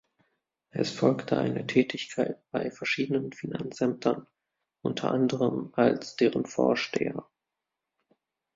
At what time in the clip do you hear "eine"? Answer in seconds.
1.37-1.67